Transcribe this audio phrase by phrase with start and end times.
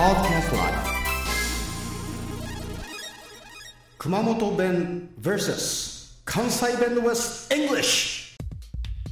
[0.00, 0.72] Podcast Live
[3.98, 8.38] 熊本弁 vs 関西弁 West English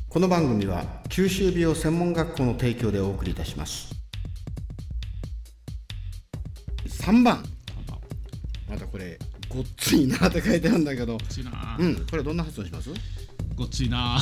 [0.08, 3.94] この番組は九州美容専門学校の提供でお送りいたします。
[6.86, 7.44] 3番。
[8.66, 9.18] またこれ
[9.50, 11.18] ごっついなって書いてあるんだけど。
[11.78, 12.06] うん。
[12.10, 12.88] これどんな発音します？
[13.54, 14.18] ごっついな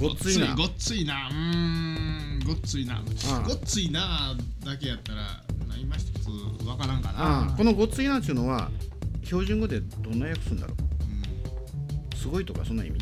[0.00, 0.54] ごっついな。
[0.56, 2.40] ごっついなうーん。
[2.46, 3.02] ごっついな
[3.46, 4.34] ごっついな
[4.64, 5.42] だけやったら
[5.82, 6.28] 今一つ
[6.66, 8.70] わからんかあなこのごっついなっていうのは
[9.24, 12.16] 標準語でどんな訳するんだろう。
[12.16, 12.98] すごいとかそんな意味？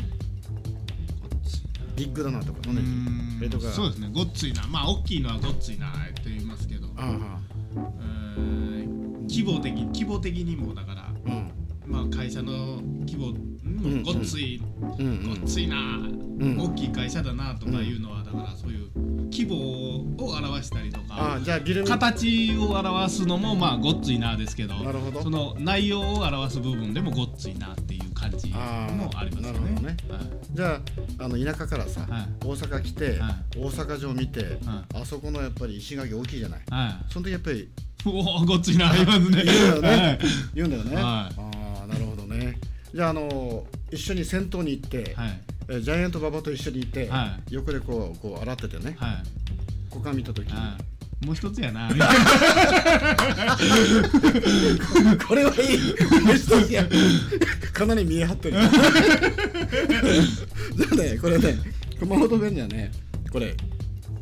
[1.95, 2.89] ビッグだなとかそんな意味？
[2.89, 3.37] うん。
[3.37, 3.71] それとか。
[3.71, 4.09] そうですね。
[4.13, 4.65] ごっついな。
[4.67, 6.87] まあ大きいのはごっついなって言いますけど。
[6.97, 7.39] ああ
[7.75, 11.51] うーん規模的規模的にもだからうん。
[11.85, 13.50] まあ会社の規模うんうん
[14.03, 16.57] ごっついごっついな、ん。
[16.59, 18.89] 大きい会社だなとかいうのは、だからそういう
[19.31, 25.21] 規模を表したりとあかあじゃあビル形を表すのもまあごっついなですけどなるほど。
[25.21, 28.57] その内容を表す部分でもごっついなっていう感じも
[29.15, 29.81] ありますよね。
[29.81, 29.87] ね。
[29.87, 29.97] はい。
[30.51, 30.81] じゃ
[31.19, 32.27] ああの田舎からさ、はい。
[32.45, 36.61] 大阪来て、は大阪城見て、はあそこのやっぱり石垣大きいじゃない？
[36.69, 37.69] はい、その時やっぱり
[38.05, 38.09] お
[38.41, 39.43] おごっついなありますね。
[39.45, 39.81] 言う
[40.55, 41.03] 言うんだよね、はい。
[41.03, 41.31] あ
[41.83, 42.20] あなるほど。
[42.20, 42.20] ね
[42.93, 45.41] じゃああの一緒に銭湯に行って、はい。
[45.69, 48.95] えジャイアント馬場と一緒にいて、は横でこうこう洗っててね。
[48.99, 49.23] はい。
[49.89, 51.25] 股間見た時、はい。
[51.25, 51.87] もう一つやな。
[55.27, 55.57] これはいい。
[56.25, 56.85] メッセージや
[57.71, 61.55] かなり見え張ってる じゃあねこれね
[61.99, 62.91] 熊本弁にはね
[63.31, 63.55] これ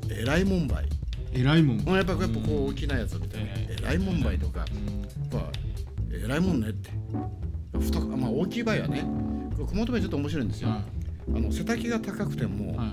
[0.10, 0.90] えらいもんばい。
[1.32, 1.78] えらいもん。
[1.96, 3.50] やっぱやっぱこう大きなやつみたいな。
[3.56, 5.02] えらいもんばいとかうん。
[5.02, 5.52] やっぱ
[6.12, 6.99] えらいもんねって
[7.82, 9.06] 太くまあ大きい場合はね
[9.56, 10.70] 熊本弁ちょっと面白いんですよ。
[10.70, 10.82] は
[11.36, 12.88] あの背丈が高くてもいはい。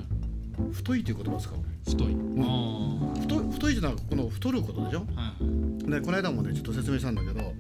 [0.73, 1.55] 太いという言葉を使う。
[1.89, 2.15] 太い。
[2.15, 2.43] ん。
[2.43, 5.07] あ太い太いというのはこの太ることでしょ？
[5.17, 5.21] あ。
[5.21, 5.91] はい。
[5.91, 7.53] でこの間もねちょっと説明したんだけど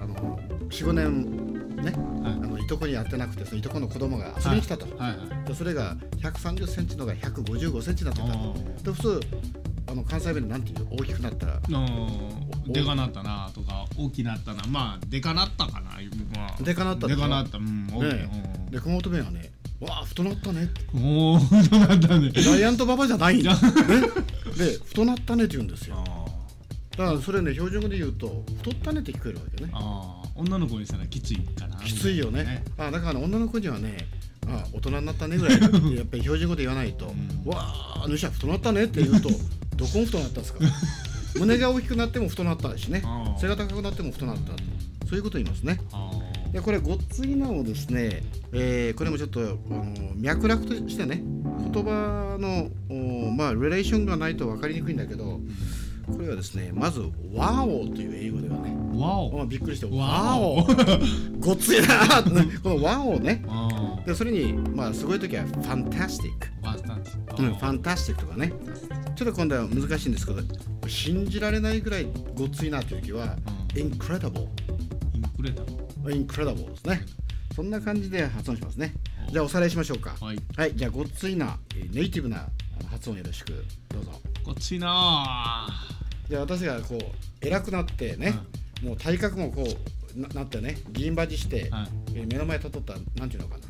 [0.00, 0.38] あの
[0.70, 2.32] 45年ねはい。
[2.32, 5.16] あのいとこに会ってなくてそのいとこの子供が遊びに来たと、はい。
[5.16, 5.48] はい。
[5.48, 9.20] でそれが130センチのが155センチになってたあで普通
[9.88, 11.46] あの関西弁でなんていう大きくなった？
[12.66, 14.64] でかなったなとか大きなったな。
[14.68, 15.90] まあでかなったかな、
[16.34, 17.58] まあ、でかなったでかなった。
[17.58, 20.68] うん大きい、ねで熊本弁はねわあ太なったね。
[20.94, 22.30] おお太なったね。
[22.30, 23.60] ジャイアント馬場じゃないんだ、ね、
[24.56, 25.96] で太なったねって言うんですよ。
[25.98, 26.26] あ
[26.96, 29.70] だからそれね標準語で言うと太ったねって聞こえるわけね。
[29.72, 31.76] ああ女の子にしたらきついかな。
[31.76, 32.64] きついよね。
[32.76, 34.08] あだから女の子にはね
[34.48, 35.78] あ大人になったねぐらいやっぱ
[36.16, 37.50] り標準語で言わないと、うん。
[37.50, 39.28] わああの人は太なったねって言うと
[39.76, 40.58] どこも太なったんですか？
[41.38, 43.02] 胸が大きくなっても太なったしね。
[43.40, 44.52] 背が高くなっても太なった
[45.06, 45.78] そういうことを言いますね。
[45.92, 46.10] あ
[46.52, 48.22] でこれごっついなをですね、
[48.52, 49.44] えーこれもちょっとあ
[49.74, 49.84] の
[50.16, 51.22] 脈絡としてね
[51.72, 55.40] 言葉のおまあレレーションがないと分かりにくいんだけど
[56.06, 57.00] これはですねまず
[57.34, 60.66] 「ワオ」という英語ではねあわおまあびっくりして「わワおオ」
[61.40, 62.22] ごっついな
[62.62, 63.44] この「ワオ」ね。
[63.48, 66.48] あでそれにまあすごい時は「ファンタスティック」
[67.42, 68.52] うん、ファンタスティックとかね
[69.16, 70.42] ちょっと今度は難しいんですけど
[70.86, 73.36] 信じられないぐらいごっついなという時は
[73.74, 74.46] 「incredible」
[75.14, 77.04] インクレーターインクレダボーですね。
[77.54, 78.92] そんな感じで発音しますね。
[79.32, 80.14] じゃあおさらいしましょうか。
[80.20, 82.46] はいはい、じゃあごっついな、えーネイティブな
[82.90, 84.12] 発音よろしくどうぞ。
[84.44, 85.68] こっちいなあ
[86.28, 87.00] じゃあ私がこう
[87.40, 88.34] 偉くなってね、
[88.82, 89.66] もう体格もこ
[90.14, 93.64] うななってね、銀バジして、はいえー目の前とっとったらなんていうのかな。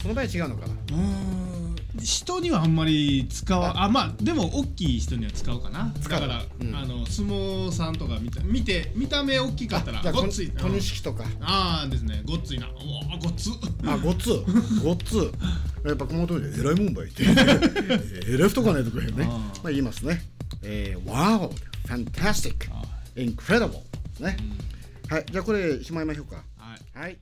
[0.00, 0.72] その場合違うのかな。
[0.72, 1.51] うーん
[2.00, 11.24] 人にはあんまり使わあまあでも大きい人には使うかな使うだから、うんあの相撲さんとか見た見て見た目大きかったらじゃごっつい小錦とか。
[11.40, 13.50] ああですねごっついなおおごっつ
[13.84, 14.30] あ、ごっつ、
[14.82, 15.32] ごっつ。
[15.84, 17.24] やっぱ熊本で偉いもんばいって。
[18.26, 19.24] えらい太かねとか言うね。
[19.24, 20.22] あーまあ言いますね。
[20.62, 21.50] えー、wow,
[21.86, 22.82] fantastic, あ
[23.16, 23.80] incredible
[24.20, 25.12] ねう。
[25.12, 26.36] んはい、じゃあこれしまいましょうか。
[26.56, 27.18] はいはい。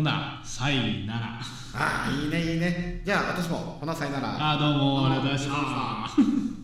[0.00, 1.38] ほなさいなら
[1.74, 3.02] ああ、いいね、いいね。
[3.04, 4.52] じゃあ、私も、ほなさいなら。
[4.52, 6.59] あーどうもありがとうございました